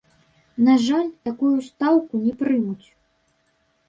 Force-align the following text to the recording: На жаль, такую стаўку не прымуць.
На 0.69 0.73
жаль, 0.85 1.11
такую 1.29 1.51
стаўку 1.67 2.21
не 2.23 2.31
прымуць. 2.39 2.87